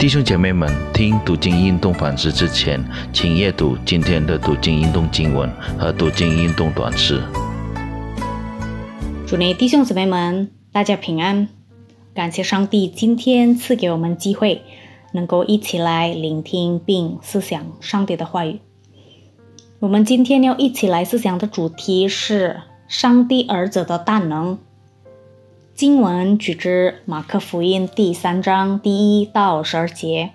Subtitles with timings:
[0.00, 5.46] 弟兄姐妹们，听读经运动反思之前，请阅读今天的读经运动经文
[5.78, 7.22] 和读经运动短诗。
[9.26, 11.48] 主内弟兄姊妹们，大家平安！
[12.14, 14.62] 感谢上帝今天赐给我们机会，
[15.12, 18.58] 能够一起来聆听并思想上帝的话语。
[19.80, 24.58] 我们今天要一起来思想的主题是上帝儿子的大能。
[25.80, 30.32] 经文取自马可福音第三章第一到十二节。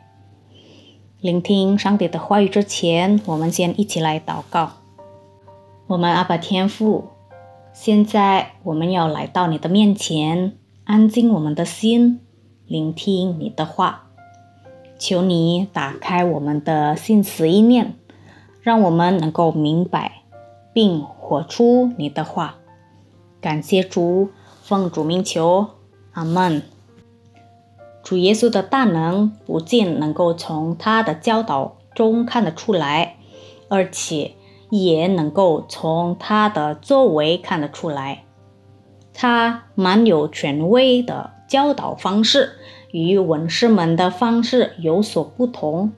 [1.21, 4.71] 聆听上帝的话语之前，我们先一起来祷告。
[5.86, 7.10] 我们阿爸天父，
[7.74, 12.21] 现在我们要来到你的面前，安静我们的心，
[12.66, 14.07] 聆听你的话。
[14.97, 17.93] 求你打开我们的心思意念，
[18.64, 20.24] 让我们能够明白
[20.74, 22.55] 并活出你的话。
[23.39, 24.30] 感谢主。
[24.68, 25.68] 奉主名求，
[26.14, 26.64] 阿门。
[28.04, 33.17] 主耶稣的大能不仅能够从他的教导中看得出来，
[33.69, 34.31] 而且
[34.71, 38.23] 也能够从他的作为看得出来。
[39.13, 42.53] 他蛮有权威的教导方式
[42.89, 45.91] 与文士们的方式有所不同。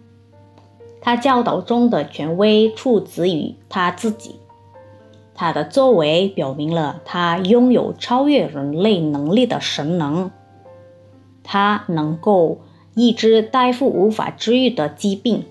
[1.00, 4.42] 他教导中的权威出自于他自己。
[5.40, 10.32] 他的作为表明了他拥有超越人类能力的神能，
[11.44, 12.62] 他能够
[12.96, 15.46] 医治大夫无法治愈的疾病，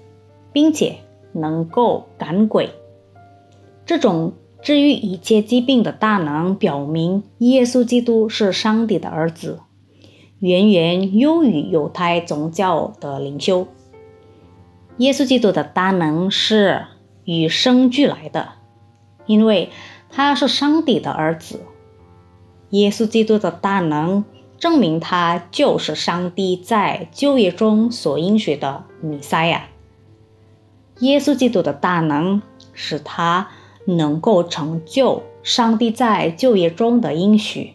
[0.53, 0.97] 并且
[1.33, 2.71] 能够赶鬼。
[3.85, 9.61] 这种治愈一切疾病的大能，表明耶稣基督是上帝的儿子，
[10.41, 13.69] 远远优于犹太宗教的领袖。
[14.97, 16.87] 耶稣基督的大能是
[17.25, 18.49] 与生俱来的。
[19.27, 19.71] 因为
[20.11, 21.61] 他是上帝的儿子，
[22.71, 24.25] 耶稣基督的大能
[24.59, 29.69] 证明他就是上帝在旧约中所应许的弥赛亚。
[31.01, 32.41] 耶稣基督的大能
[32.73, 33.49] 使他
[33.85, 37.75] 能够成就上帝在旧约中的应许。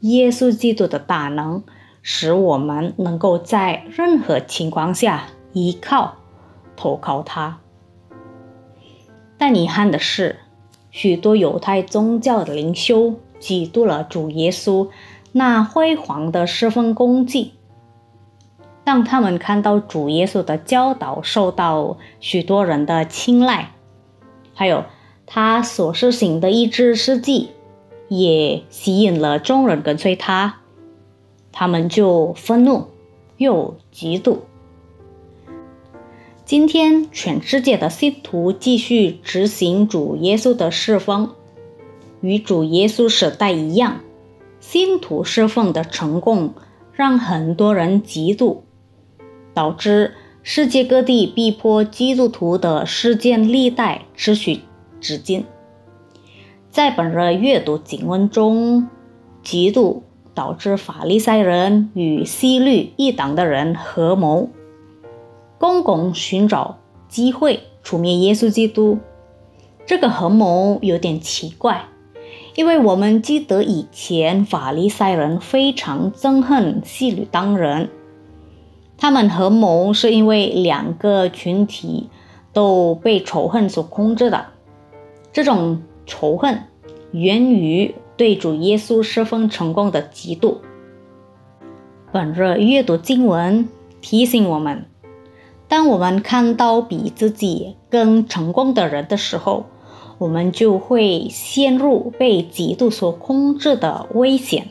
[0.00, 1.64] 耶稣基督的大能
[2.00, 6.16] 使我们能够在任何情况下依靠、
[6.76, 7.58] 投靠他。
[9.36, 10.38] 但遗憾的是，
[10.92, 14.88] 许多犹太宗教的领袖嫉妒了主耶稣
[15.32, 17.54] 那辉煌的侍奉功绩。
[18.84, 23.72] 当他们看到主耶稣的教导受到许多人的青睐，
[24.54, 24.84] 还有
[25.24, 27.50] 他所施行的一治事迹
[28.08, 30.60] 也吸引了众人跟随他，
[31.52, 32.88] 他们就愤怒
[33.38, 34.38] 又嫉妒。
[36.52, 41.30] 今天，全世界的信徒继续执行主耶稣的侍奉，
[42.20, 44.00] 与主耶稣时代一样。
[44.60, 46.52] 信徒侍奉的成功
[46.92, 48.58] 让很多人嫉妒，
[49.54, 50.12] 导致
[50.42, 54.60] 世界各地逼迫基督徒的事件历代持续
[55.00, 55.46] 至今。
[56.68, 58.90] 在本日阅读经文中，
[59.42, 60.02] 嫉妒
[60.34, 64.50] 导致法利赛人与西律一党的人合谋。
[65.62, 66.78] 公公寻找
[67.08, 68.98] 机会除灭耶稣基督，
[69.86, 71.84] 这个合谋有点奇怪，
[72.56, 77.90] 因为我们记得以前法利赛人非常憎恨希律当人，
[78.98, 82.10] 他们合谋是因为两个群体
[82.52, 84.46] 都被仇恨所控制的，
[85.32, 86.64] 这种仇恨
[87.12, 90.56] 源于对主耶稣侍奉成功的嫉妒。
[92.10, 93.68] 本日阅读经文
[94.00, 94.86] 提醒我们。
[95.72, 99.64] 当我们看到比自己更成功的人的时候，
[100.18, 104.68] 我们就会陷入被嫉妒所控制的危险。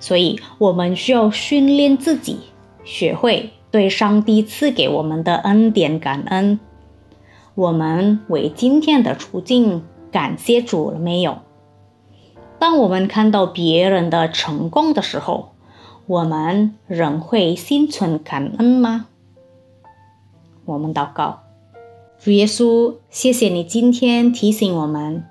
[0.00, 2.40] 所以，我们需要训练自己，
[2.82, 6.58] 学会对上帝赐给我们的恩典感恩。
[7.54, 11.38] 我们为今天的处境感谢主了没有？
[12.58, 15.50] 当我们看到别人的成功的时候，
[16.08, 19.06] 我们仍会心存感恩吗？
[20.68, 21.44] 我们祷告，
[22.18, 25.24] 主耶稣，谢谢你今天提醒我们，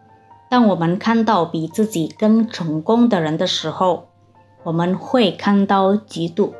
[0.50, 4.07] 当我们看到比自己更成功的人的时候，
[4.63, 6.54] 我们会看到嫉妒。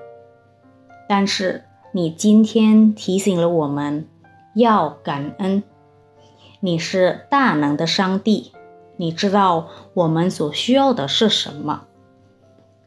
[1.10, 4.08] 但是你今天提醒了我们
[4.54, 5.64] 要感恩，
[6.60, 8.52] 你是大能的上帝，
[8.98, 11.86] 你知道我们所需要的是什么。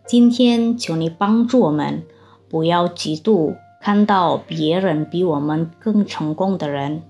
[0.07, 2.05] 今天求你帮助我们，
[2.49, 3.57] 不要嫉妒。
[3.81, 7.03] 看到别人比我们更成功的人，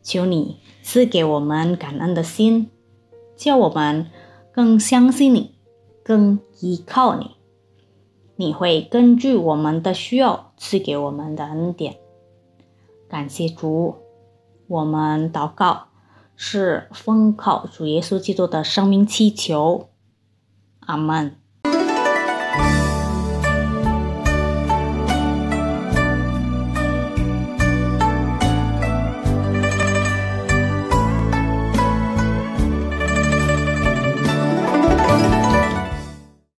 [0.00, 2.70] 求你赐给我们感恩的心，
[3.36, 4.06] 叫我们
[4.52, 5.56] 更相信你，
[6.04, 7.32] 更依靠你。
[8.36, 11.96] 你会根据我们的需要赐给我们的恩典。
[13.08, 13.96] 感谢主，
[14.68, 15.88] 我们祷告
[16.36, 19.88] 是奉靠主耶稣基督的生命祈求，
[20.78, 21.41] 阿门。